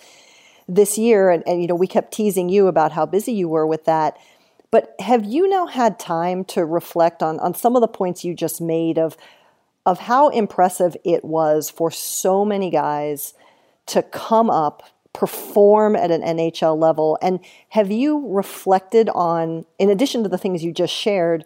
[0.67, 3.65] this year and, and you know we kept teasing you about how busy you were
[3.65, 4.17] with that
[4.69, 8.35] but have you now had time to reflect on on some of the points you
[8.35, 9.17] just made of
[9.85, 13.33] of how impressive it was for so many guys
[13.87, 20.23] to come up perform at an NHL level and have you reflected on in addition
[20.23, 21.43] to the things you just shared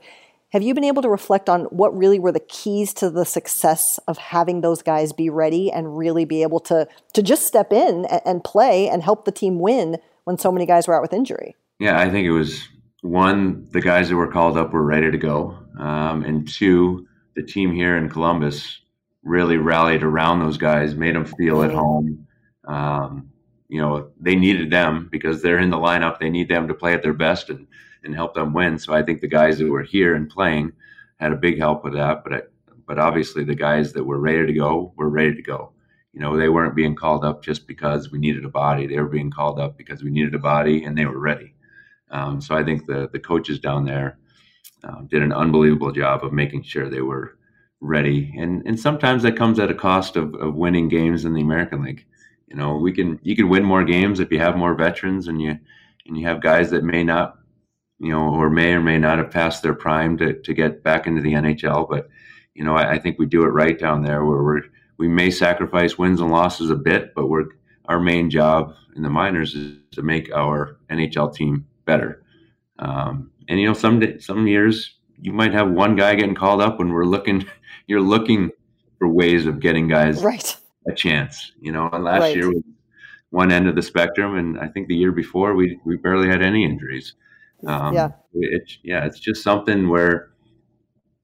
[0.56, 4.00] have you been able to reflect on what really were the keys to the success
[4.08, 8.06] of having those guys be ready and really be able to to just step in
[8.06, 11.12] and, and play and help the team win when so many guys were out with
[11.12, 11.56] injury?
[11.80, 12.68] Yeah, I think it was
[13.02, 17.44] one the guys that were called up were ready to go, um, and two the
[17.44, 18.82] team here in Columbus
[19.24, 22.28] really rallied around those guys, made them feel at home.
[22.66, 23.30] Um,
[23.68, 26.20] you know, they needed them because they're in the lineup.
[26.20, 27.68] They need them to play at their best, and
[28.04, 28.78] and help them win.
[28.78, 30.72] So I think the guys that were here and playing
[31.18, 32.24] had a big help with that.
[32.24, 32.42] But I,
[32.88, 35.72] but obviously the guys that were ready to go were ready to go.
[36.14, 38.88] You know, they weren't being called up just because we needed a body.
[38.88, 41.56] They were being called up because we needed a body, and they were ready.
[42.12, 44.20] Um, so I think the the coaches down there
[44.86, 47.38] um, did an unbelievable job of making sure they were
[47.82, 48.34] ready.
[48.38, 51.84] And and sometimes that comes at a cost of, of winning games in the American
[51.84, 52.06] League.
[52.48, 55.42] You know, we can you can win more games if you have more veterans and
[55.42, 55.58] you
[56.08, 57.40] and you have guys that may not
[58.00, 61.08] you know, or may or may not have passed their prime to, to get back
[61.08, 61.90] into the NHL.
[61.90, 62.10] But,
[62.54, 64.62] you know, I, I think we do it right down there where we're,
[64.98, 67.46] we may sacrifice wins and losses a bit, but we're,
[67.86, 72.24] our main job in the minors is to make our NHL team better.
[72.80, 76.80] Um, and, you know, some, some years you might have one guy getting called up
[76.80, 77.46] when we're looking,
[77.88, 78.52] you're looking
[79.00, 80.56] for ways of getting guys right.
[80.88, 82.36] a chance, you know, and last Right.
[82.36, 82.64] year was
[83.30, 84.36] one end of the spectrum.
[84.38, 87.14] And I think the year before we, we barely had any injuries.
[87.66, 88.10] Um, Yeah.
[88.34, 90.32] It's yeah, it's just something where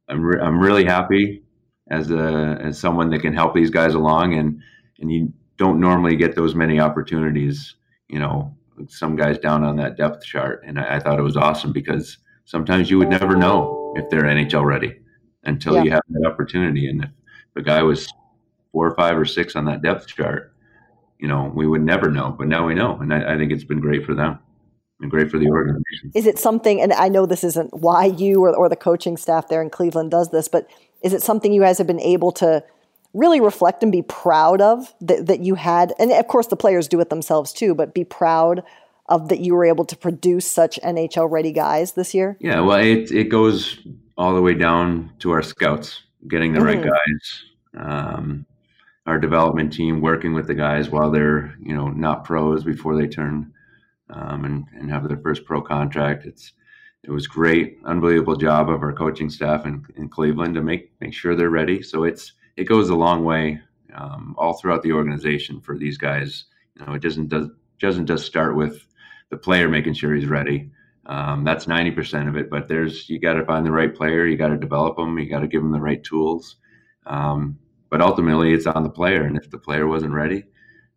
[0.08, 1.44] I'm re- I'm really happy
[1.90, 4.62] as a as someone that can help these guys along, and
[5.00, 7.76] and you don't normally get those many opportunities.
[8.08, 8.56] You know,
[8.90, 12.18] some guys down on that depth chart, and I, I thought it was awesome because
[12.46, 14.98] sometimes you would never know if they're NHL ready
[15.44, 15.84] until Yeah.
[15.84, 16.88] you have that opportunity.
[16.88, 17.10] And if
[17.56, 18.12] a guy was
[18.72, 20.54] four or five or six on that depth chart,
[21.20, 22.36] you know, we would never know.
[22.38, 24.40] But now we know, and I, I think it's been great for them
[25.02, 26.12] and great for the organization.
[26.16, 29.48] Is it something, and I know this isn't why you or, or the coaching staff
[29.48, 30.68] there in Cleveland does this, but
[31.04, 32.64] is it something you guys have been able to
[33.14, 35.94] really reflect and be proud of that, that you had?
[36.00, 38.64] And of course, the players do it themselves too, but be proud
[39.08, 42.38] of that you were able to produce such NHL ready guys this year?
[42.40, 43.80] Yeah, well, it it goes
[44.18, 46.90] all the way down to our scouts, getting the right Mhm.
[46.90, 47.44] guys,
[47.78, 48.46] um,
[49.06, 53.08] our development team working with the guys while they're you know not pros before they
[53.08, 53.52] turn
[54.10, 56.26] um, and and have their first pro contract.
[56.26, 56.54] It's
[57.04, 61.14] it was great, unbelievable job of our coaching staff in, in Cleveland to make make
[61.14, 61.82] sure they're ready.
[61.82, 63.60] So it's it goes a long way
[63.94, 66.46] um, all throughout the organization for these guys.
[66.78, 67.48] You know, it doesn't does
[67.80, 68.86] doesn't just start with
[69.30, 70.70] the player making sure he's ready.
[71.06, 72.50] Um, that's ninety percent of it.
[72.50, 74.26] But there's you got to find the right player.
[74.26, 75.18] You got to develop them.
[75.18, 76.58] You got to give them the right tools.
[77.06, 77.58] Um,
[77.90, 79.24] but ultimately, it's on the player.
[79.24, 80.46] And if the player wasn't ready,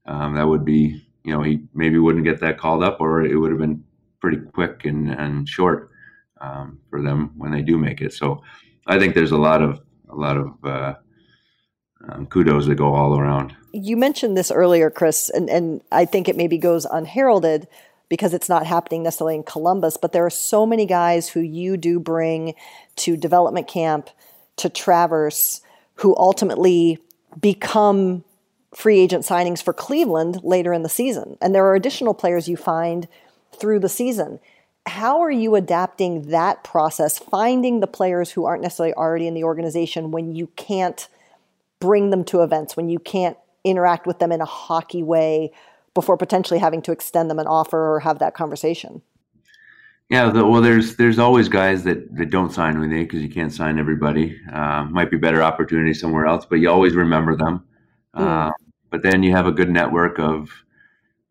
[0.06, 3.36] um, that would be you know he maybe wouldn't get that called up, or it
[3.36, 3.82] would have been
[4.20, 5.90] pretty quick and and short
[6.40, 8.12] um, for them when they do make it.
[8.12, 8.42] So
[8.86, 10.94] I think there's a lot of a lot of uh,
[12.08, 13.54] um, kudos that go all around.
[13.72, 17.66] You mentioned this earlier, Chris, and, and I think it maybe goes unheralded
[18.08, 21.76] because it's not happening necessarily in Columbus, but there are so many guys who you
[21.76, 22.54] do bring
[22.96, 24.10] to development camp,
[24.56, 25.62] to Traverse,
[25.96, 26.98] who ultimately
[27.40, 28.24] become
[28.74, 31.36] free agent signings for Cleveland later in the season.
[31.40, 33.08] And there are additional players you find
[33.58, 34.40] through the season.
[34.86, 39.44] How are you adapting that process, finding the players who aren't necessarily already in the
[39.44, 41.08] organization when you can't
[41.84, 45.52] bring them to events, when you can't interact with them in a hockey way
[45.92, 49.02] before potentially having to extend them an offer or have that conversation?
[50.08, 53.28] Yeah, the, well, there's there's always guys that, that don't sign with you because you
[53.28, 54.38] can't sign everybody.
[54.52, 57.64] Uh, might be better opportunity somewhere else, but you always remember them.
[58.14, 58.50] Uh,
[58.90, 60.50] but then you have a good network of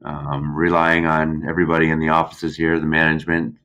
[0.03, 3.55] um, relying on everybody in the offices here, the management,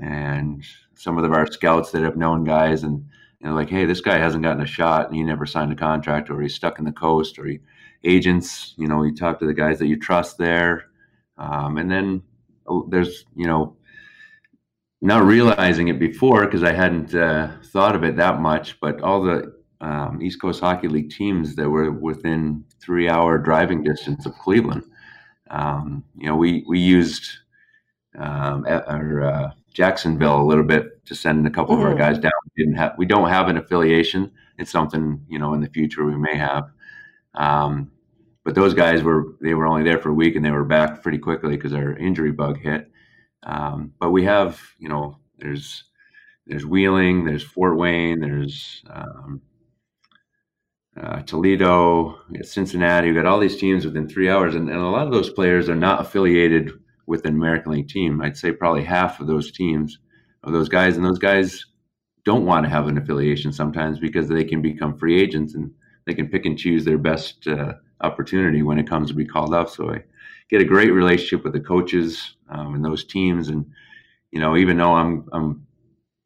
[0.00, 3.04] and some of our scouts that have known guys and
[3.40, 6.30] you like, hey, this guy hasn't gotten a shot and he never signed a contract,
[6.30, 7.60] or he's stuck in the coast, or he,
[8.04, 10.86] agents, you know, you talk to the guys that you trust there,
[11.36, 12.22] um, and then
[12.66, 13.76] oh, there's, you know,
[15.00, 19.22] not realizing it before because I hadn't uh, thought of it that much, but all
[19.22, 24.34] the um, East Coast Hockey League teams that were within three hour driving distance of
[24.38, 24.82] Cleveland.
[25.50, 27.28] Um, you know, we we used
[28.18, 31.82] um, our uh, Jacksonville a little bit to send a couple mm-hmm.
[31.84, 32.12] of our mm-hmm.
[32.12, 32.32] guys down.
[32.56, 34.30] We didn't have we don't have an affiliation.
[34.58, 36.70] It's something you know in the future we may have.
[37.34, 37.92] Um,
[38.44, 41.02] but those guys were they were only there for a week and they were back
[41.02, 42.90] pretty quickly because our injury bug hit.
[43.42, 45.84] Um, but we have you know there's
[46.46, 49.42] there's Wheeling, there's Fort Wayne, there's um,
[51.00, 53.08] uh, Toledo, Cincinnati.
[53.08, 55.68] We got all these teams within three hours, and, and a lot of those players
[55.68, 56.72] are not affiliated
[57.08, 58.20] with an American League team.
[58.20, 59.98] I'd say probably half of those teams,
[60.44, 61.64] of those guys, and those guys
[62.24, 65.72] don't want to have an affiliation sometimes because they can become free agents and
[66.06, 69.54] they can pick and choose their best uh, opportunity when it comes to be called
[69.54, 69.68] up.
[69.68, 70.04] So I
[70.50, 73.66] get a great relationship with the coaches um, and those teams, and
[74.30, 75.66] you know, even though I'm I'm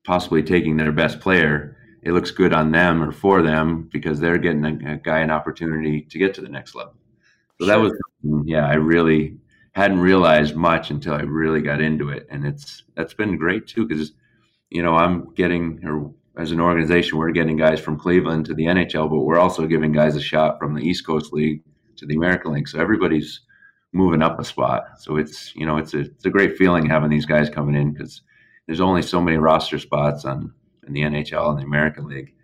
[0.04, 4.38] possibly taking their best player it looks good on them or for them because they're
[4.38, 6.94] getting a, a guy an opportunity to get to the next level.
[7.60, 7.74] So sure.
[7.74, 7.92] that was,
[8.44, 9.38] yeah, I really
[9.72, 13.86] hadn't realized much until I really got into it, and it's that's been great too
[13.86, 14.12] because
[14.70, 18.64] you know I'm getting or as an organization we're getting guys from Cleveland to the
[18.64, 21.62] NHL, but we're also giving guys a shot from the East Coast League
[21.96, 22.68] to the American League.
[22.68, 23.40] So everybody's
[23.92, 24.84] moving up a spot.
[24.98, 27.92] So it's you know it's a it's a great feeling having these guys coming in
[27.92, 28.22] because
[28.66, 30.52] there's only so many roster spots on
[30.86, 32.34] in the NHL and the American League.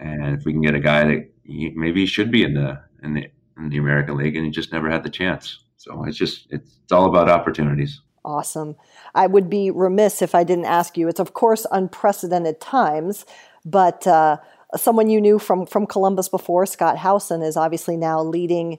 [0.00, 3.26] And if we can get a guy that maybe should be in the in the
[3.56, 5.64] in the American League and he just never had the chance.
[5.82, 8.00] So it's just it's, it's all about opportunities.
[8.24, 8.76] Awesome.
[9.16, 11.08] I would be remiss if I didn't ask you.
[11.08, 13.26] It's of course unprecedented times,
[13.64, 14.36] but uh,
[14.76, 18.78] someone you knew from from Columbus before, Scott Howson, is obviously now leading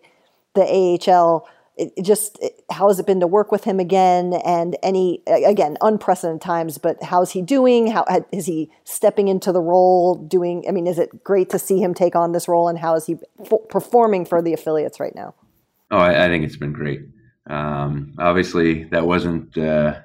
[0.53, 4.77] the AHL it, just it, how has it been to work with him again and
[4.83, 10.15] any again unprecedented times but how's he doing how is he stepping into the role
[10.15, 12.93] doing i mean is it great to see him take on this role and how
[12.93, 15.33] is he f- performing for the affiliates right now
[15.93, 17.01] oh i, I think it's been great
[17.45, 19.99] um, obviously that wasn't uh,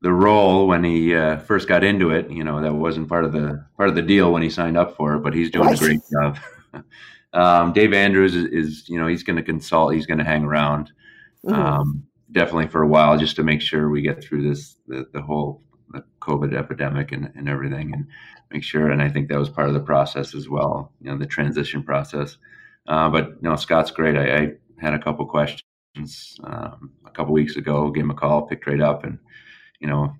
[0.00, 3.32] the role when he uh, first got into it you know that wasn't part of
[3.32, 5.76] the part of the deal when he signed up for it but he's doing a
[5.76, 6.38] great job
[7.32, 10.44] um, Dave Andrews is, is, you know, he's going to consult, he's going to hang
[10.44, 10.92] around
[11.44, 11.54] mm-hmm.
[11.54, 15.22] um, definitely for a while just to make sure we get through this the, the
[15.22, 18.06] whole the COVID epidemic and, and everything and
[18.50, 18.90] make sure.
[18.90, 21.82] And I think that was part of the process as well, you know, the transition
[21.82, 22.38] process.
[22.86, 24.16] Uh, but you know, Scott's great.
[24.16, 25.62] I, I had a couple questions
[26.44, 27.90] um, a couple weeks ago.
[27.90, 29.18] Gave him a call, picked right up, and
[29.80, 30.14] you know,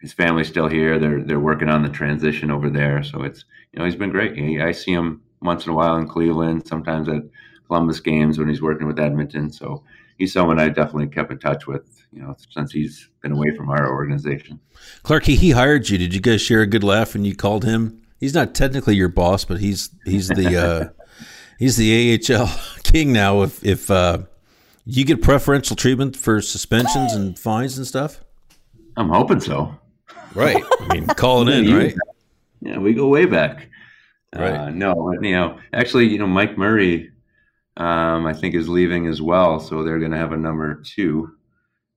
[0.00, 0.98] his family's still here.
[0.98, 3.02] They're they're working on the transition over there.
[3.02, 4.36] So it's you know he's been great.
[4.36, 7.22] He, I see him once in a while in Cleveland, sometimes at
[7.66, 9.52] Columbus games when he's working with Edmonton.
[9.52, 9.84] So
[10.18, 13.68] he's someone I definitely kept in touch with, you know, since he's been away from
[13.68, 14.60] our organization.
[15.02, 15.98] Clark, he, he hired you.
[15.98, 18.02] Did you guys share a good laugh when you called him?
[18.18, 20.56] He's not technically your boss, but he's he's the
[20.95, 20.95] uh,
[21.58, 22.50] he's the AHL
[22.82, 23.42] king now.
[23.42, 24.18] If if uh,
[24.84, 28.22] you get preferential treatment for suspensions and fines and stuff,
[28.96, 29.74] I'm hoping so.
[30.34, 30.62] Right.
[30.80, 31.94] I mean, calling in, right?
[32.60, 33.68] Yeah, we go way back.
[34.34, 34.52] Right.
[34.52, 37.10] Uh, no, you know, actually, you know, Mike Murray
[37.76, 39.60] um, I think is leaving as well.
[39.60, 41.30] So they're going to have a number two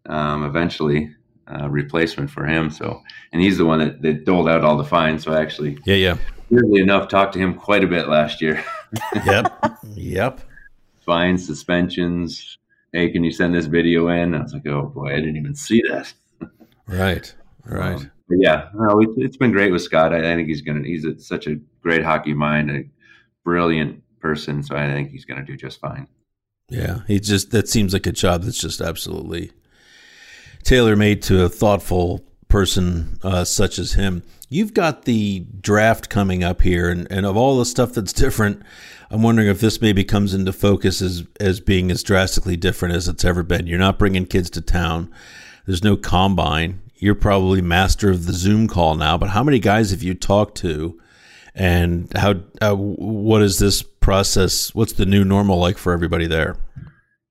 [0.08, 1.13] um, eventually
[1.48, 2.69] uh, replacement for him.
[2.69, 5.24] So and he's the one that, that doled out all the fines.
[5.24, 6.17] So I actually, yeah, yeah,
[6.49, 8.63] weirdly enough, talked to him quite a bit last year.
[9.25, 9.53] yep,
[9.95, 10.41] yep.
[11.01, 12.57] Fines, suspensions.
[12.91, 14.33] Hey, can you send this video in?
[14.33, 16.12] I was like, oh boy, I didn't even see that.
[16.88, 17.33] right,
[17.65, 17.95] right.
[17.95, 20.13] Um, yeah, no, it, has been great with Scott.
[20.13, 20.83] I, I think he's gonna.
[20.83, 22.83] He's a, such a great hockey mind, a
[23.43, 26.07] brilliant person, so I think he's going to do just fine.
[26.69, 29.51] Yeah, he just that seems like a job that's just absolutely
[30.63, 34.23] tailor made to a thoughtful person uh, such as him.
[34.50, 38.63] You've got the draft coming up here, and, and of all the stuff that's different,
[39.12, 43.08] I'm wondering if this maybe comes into focus as as being as drastically different as
[43.08, 43.67] it's ever been.
[43.67, 45.12] You're not bringing kids to town.
[45.65, 46.81] There's no combine.
[46.95, 49.17] You're probably master of the Zoom call now.
[49.17, 51.00] But how many guys have you talked to,
[51.56, 54.73] and how uh, what is this process?
[54.73, 56.58] What's the new normal like for everybody there?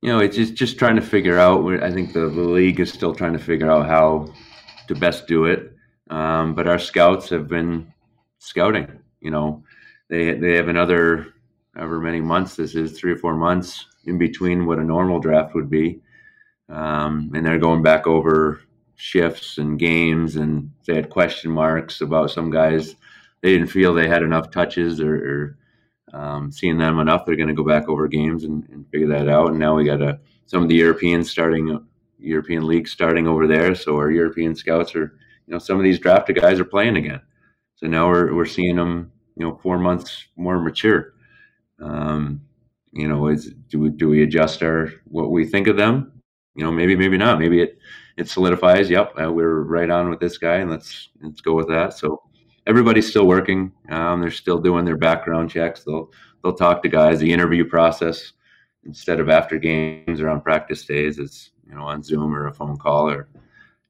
[0.01, 1.83] You know, it's just just trying to figure out.
[1.83, 4.33] I think the, the league is still trying to figure out how
[4.89, 5.73] to best do it.
[6.11, 7.93] Um, but our scouts have been
[8.39, 9.01] scouting.
[9.21, 9.65] You know,
[10.09, 11.35] they they have another
[11.75, 15.55] however many months this is, three or four months in between what a normal draft
[15.55, 16.01] would be.
[16.69, 18.61] Um, and they're going back over
[18.97, 22.97] shifts and games, and they had question marks about some guys.
[23.43, 25.15] They didn't feel they had enough touches or,
[26.13, 27.25] or um, seeing them enough.
[27.25, 29.51] They're going to go back over games and, and, figure that out.
[29.51, 31.87] And now we got a, some of the Europeans starting,
[32.19, 33.75] European league starting over there.
[33.75, 37.21] So our European scouts are, you know, some of these drafted guys are playing again.
[37.77, 41.15] So now we're we're seeing them, you know, four months more mature.
[41.81, 42.43] Um,
[42.93, 46.13] you know, is do we, do we adjust our what we think of them?
[46.55, 47.39] You know, maybe maybe not.
[47.39, 47.79] Maybe it
[48.17, 48.91] it solidifies.
[48.91, 51.93] Yep, uh, we're right on with this guy, and let's let's go with that.
[51.93, 52.23] So
[52.67, 53.73] everybody's still working.
[53.91, 55.85] Um, they're still doing their background checks.
[55.85, 56.11] They'll
[56.43, 57.21] they'll talk to guys.
[57.21, 58.33] The interview process
[58.85, 62.55] instead of after games or on practice days is you know on Zoom or a
[62.55, 63.29] phone call or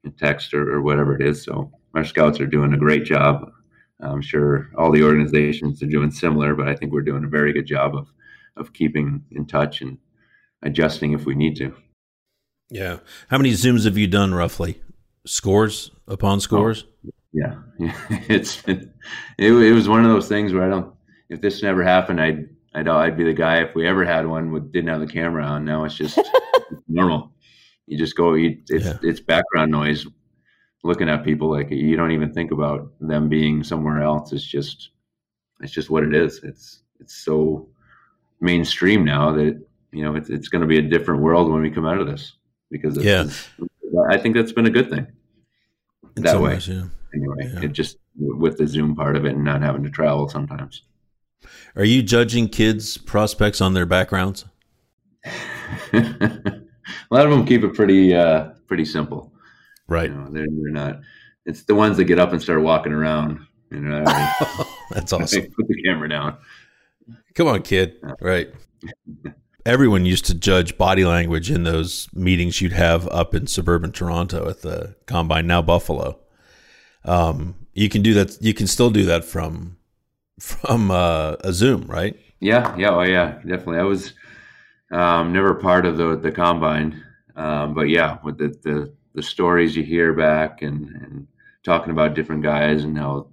[0.05, 1.43] a text or, or whatever it is.
[1.43, 3.51] So our scouts are doing a great job.
[4.01, 7.53] I'm sure all the organizations are doing similar, but I think we're doing a very
[7.53, 8.09] good job of
[8.57, 9.99] of keeping in touch and
[10.63, 11.75] adjusting if we need to.
[12.71, 12.99] Yeah.
[13.29, 14.83] How many Zooms have you done roughly?
[15.27, 16.85] Scores upon oh, scores?
[17.07, 17.55] Oh, yeah.
[18.29, 18.93] it's been,
[19.39, 20.95] it, it was one of those things where I don't,
[21.29, 24.53] if this never happened, I'd, I'd, I'd be the guy if we ever had one
[24.53, 25.65] with didn't have the camera on.
[25.65, 26.19] Now it's just
[26.89, 27.33] normal.
[27.89, 28.99] You just go, you, it's, yeah.
[29.03, 30.07] it's background noise
[30.85, 34.33] looking at people like you don't even think about them being somewhere else.
[34.33, 34.91] It's just,
[35.61, 36.41] it's just what it is.
[36.45, 37.69] It's, it's so
[38.41, 39.61] mainstream now that,
[39.93, 42.07] you know, it's, it's going to be a different world when we come out of
[42.07, 42.35] this
[42.71, 43.29] because yeah,
[44.11, 45.07] I think that's been a good thing
[46.23, 46.59] that way.
[46.67, 46.85] yeah.
[47.15, 47.63] Anyway, yeah.
[47.63, 50.83] it just with the Zoom part of it and not having to travel sometimes.
[51.77, 54.45] Are you judging kids prospects on their backgrounds?
[57.11, 59.33] a lot of them keep it pretty uh, pretty simple.
[59.87, 60.11] Right.
[60.11, 61.01] You know, they're, they're not.
[61.47, 63.41] It's the ones that get up and start walking around.
[63.71, 64.05] You know,
[64.91, 65.43] that's awesome.
[65.57, 66.37] Put the camera down.
[67.35, 67.97] Come on, kid.
[68.21, 68.49] Right.
[69.67, 74.49] everyone used to judge body language in those meetings you'd have up in suburban Toronto
[74.49, 76.19] at the combine, now Buffalo.
[77.05, 78.43] Um, you can do that.
[78.43, 79.77] You can still do that from
[80.41, 82.17] from uh, a Zoom, right?
[82.41, 83.79] Yeah, yeah, oh yeah, definitely.
[83.79, 84.13] I was
[84.91, 87.03] um, never part of the the combine,
[87.37, 91.27] um, but yeah, with the, the the stories you hear back and and
[91.63, 93.29] talking about different guys and how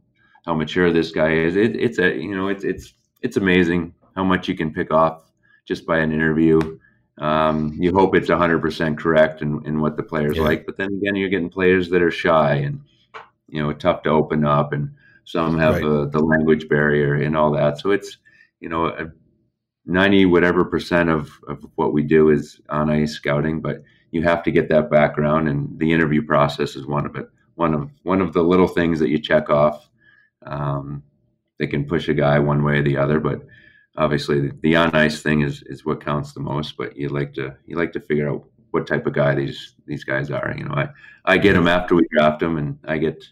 [0.45, 4.23] how mature this guy is, it, it's a you know it's it's it's amazing how
[4.23, 5.31] much you can pick off
[5.65, 6.59] just by an interview.
[7.17, 10.43] Um, you hope it's 100% correct in, in what the players yeah.
[10.43, 12.81] like, but then again, you're getting players that are shy and
[13.47, 14.93] you know tough to open up, and
[15.23, 15.83] some have right.
[15.83, 17.79] a, the language barrier and all that.
[17.79, 18.17] So it's
[18.59, 19.11] you know
[19.85, 24.43] 90 whatever percent of, of what we do is on ice scouting, but you have
[24.43, 27.27] to get that background, and the interview process is one of it.
[27.55, 29.89] One of one of the little things that you check off.
[30.45, 31.03] Um,
[31.59, 33.41] they can push a guy one way or the other, but
[33.97, 36.77] obviously the on ice thing is is what counts the most.
[36.77, 40.03] But you like to you like to figure out what type of guy these these
[40.03, 40.53] guys are.
[40.57, 40.89] You know, I
[41.25, 43.23] I get them after we draft them, and I get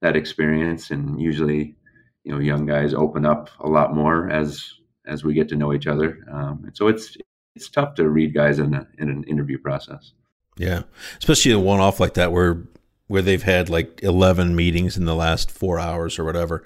[0.00, 0.90] that experience.
[0.90, 1.76] And usually,
[2.24, 4.74] you know, young guys open up a lot more as
[5.06, 6.24] as we get to know each other.
[6.30, 7.16] Um, and so it's
[7.54, 10.12] it's tough to read guys in a, in an interview process.
[10.56, 10.82] Yeah,
[11.18, 12.62] especially a one off like that where
[13.08, 16.64] where they've had like eleven meetings in the last four hours or whatever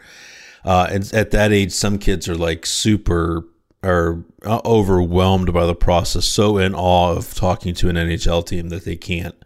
[0.66, 3.44] uh, and at that age, some kids are like super
[3.84, 8.84] are overwhelmed by the process, so in awe of talking to an NHL team that
[8.84, 9.36] they can't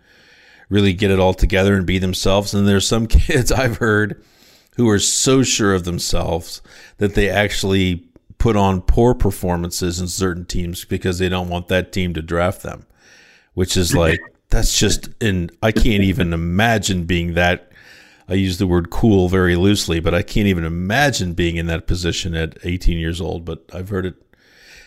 [0.71, 2.55] really get it all together and be themselves.
[2.55, 4.25] And there's some kids I've heard
[4.77, 6.63] who are so sure of themselves
[6.97, 8.09] that they actually
[8.41, 12.63] put on poor performances in certain teams because they don't want that team to draft
[12.63, 12.87] them,
[13.55, 14.19] which is like
[14.49, 17.71] that's just and I can't even imagine being that
[18.29, 21.87] I use the word cool very loosely, but I can't even imagine being in that
[21.87, 23.45] position at 18 years old.
[23.45, 24.15] But I've heard it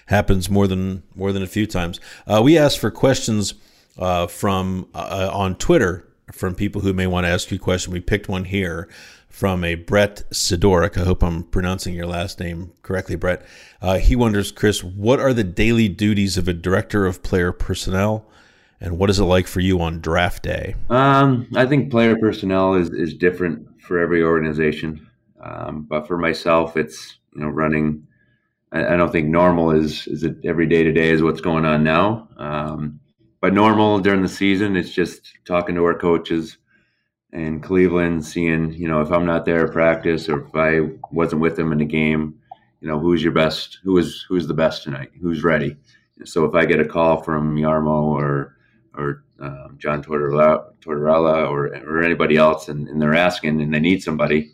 [0.08, 2.00] happens more than more than a few times.
[2.26, 3.54] Uh, we asked for questions
[4.00, 7.94] uh, from uh, on Twitter from people who may want to ask you a question.
[7.94, 8.90] We picked one here
[9.34, 10.96] from a Brett Sidorik.
[10.96, 13.44] I hope I'm pronouncing your last name correctly, Brett.
[13.82, 18.30] Uh, he wonders, Chris, what are the daily duties of a director of player personnel?
[18.80, 20.76] And what is it like for you on draft day?
[20.92, 25.10] Um, I think player personnel is, is different for every organization.
[25.42, 28.06] Um, but for myself, it's, you know, running,
[28.72, 31.66] I, I, don't think normal is, is it every day to day is what's going
[31.66, 32.30] on now.
[32.38, 33.00] Um,
[33.42, 36.60] but normal during the season, it's just talking to our coaches
[37.34, 41.42] in Cleveland, seeing, you know, if I'm not there at practice or if I wasn't
[41.42, 42.40] with them in the game,
[42.80, 45.76] you know, who's your best, who is, who's the best tonight, who's ready.
[46.26, 48.56] So if I get a call from Jarmo or,
[48.94, 53.80] or um, John Tortorella, Tortorella or, or anybody else, and, and, they're asking and they
[53.80, 54.52] need somebody,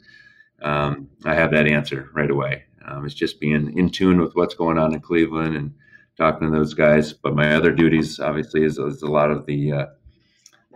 [0.62, 2.64] um, I have that answer right away.
[2.86, 5.74] Um, it's just being in tune with what's going on in Cleveland and
[6.18, 7.12] talking to those guys.
[7.12, 9.86] But my other duties, obviously, is, is a lot of the uh,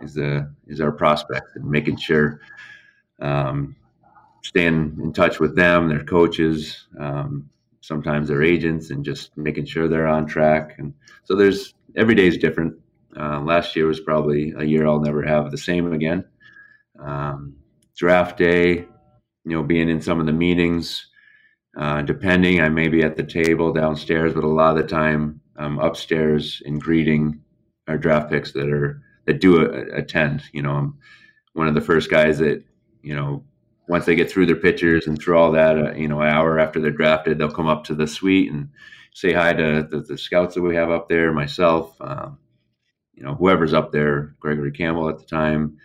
[0.04, 2.40] is the is our prospects and making sure
[3.20, 3.74] um,
[4.42, 7.48] staying in touch with them, their coaches, um,
[7.80, 10.76] sometimes their agents, and just making sure they're on track.
[10.78, 10.92] And
[11.24, 12.74] so there's every day is different.
[13.18, 16.24] Uh, last year was probably a year I'll never have the same again.
[16.98, 17.56] Um,
[17.96, 18.88] draft day, you
[19.44, 21.06] know, being in some of the meetings,
[21.76, 25.40] uh, depending, I may be at the table downstairs, but a lot of the time
[25.56, 27.40] I'm upstairs in greeting
[27.88, 30.42] our draft picks that are that do a, attend.
[30.52, 30.98] You know, I'm
[31.52, 32.62] one of the first guys that
[33.02, 33.44] you know
[33.88, 36.58] once they get through their pictures and through all that, uh, you know, an hour
[36.58, 38.70] after they're drafted, they'll come up to the suite and
[39.14, 42.38] say hi to the, the scouts that we have up there, myself, um,
[43.12, 45.76] you know, whoever's up there, Gregory Campbell at the time,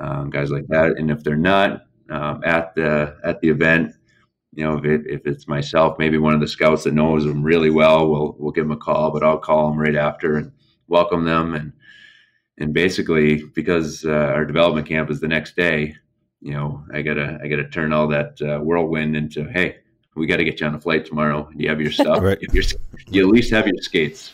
[0.00, 0.94] um, guys like that.
[0.98, 3.92] And if they're not um, at the at the event,
[4.52, 7.42] you know, if, it, if it's myself, maybe one of the scouts that knows them
[7.42, 9.12] really well, we'll we'll give them a call.
[9.12, 10.52] But I'll call them right after and
[10.88, 11.72] welcome them and
[12.58, 15.94] and basically because uh, our development camp is the next day
[16.40, 19.78] you know, I gotta I gotta turn all that uh, whirlwind into hey,
[20.14, 21.48] we got to get you on a flight tomorrow.
[21.54, 22.22] Do you have your stuff?
[22.22, 22.38] right.
[22.40, 22.62] you,
[23.08, 24.32] you at least have your skates.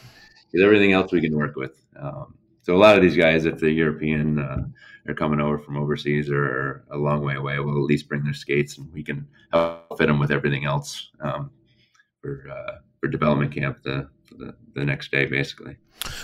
[0.51, 1.83] Because everything else we can work with.
[1.99, 4.65] Um, so a lot of these guys, if they're European, uh,
[5.09, 8.35] are coming over from overseas or a long way away, will at least bring their
[8.35, 11.51] skates, and we can help fit them with everything else um,
[12.21, 15.77] for uh, for development camp the, the the next day, basically.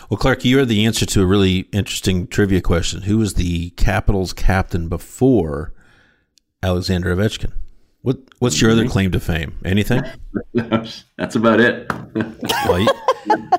[0.08, 3.02] Well, Clark, you are the answer to a really interesting trivia question.
[3.02, 5.74] Who was the Capitals captain before
[6.62, 7.52] Alexander Ovechkin?
[8.02, 8.92] What What's your other mm-hmm.
[8.92, 9.58] claim to fame?
[9.64, 10.02] Anything?
[10.54, 11.92] That's about it.
[12.66, 12.88] well, you,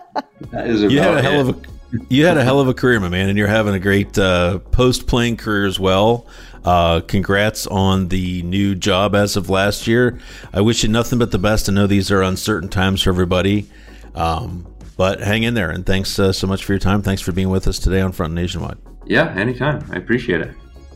[0.51, 1.49] that is you had a hell it.
[1.49, 1.78] of a
[2.09, 4.59] you had a hell of a career, my man, and you're having a great uh,
[4.59, 6.27] post playing career as well.
[6.63, 10.19] Uh, congrats on the new job as of last year.
[10.53, 11.69] I wish you nothing but the best.
[11.69, 13.69] I know these are uncertain times for everybody.
[14.13, 14.65] Um,
[14.97, 17.01] but hang in there, and thanks uh, so much for your time.
[17.01, 18.77] Thanks for being with us today on Front Nationwide.
[19.05, 19.83] Yeah, anytime.
[19.91, 20.53] I appreciate it.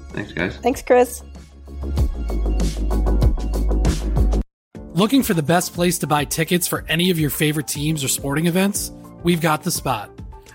[0.10, 0.58] Thanks, guys.
[0.58, 1.24] Thanks, Chris.
[4.94, 8.10] Looking for the best place to buy tickets for any of your favorite teams or
[8.10, 8.91] sporting events?
[9.24, 10.12] We've got the spot.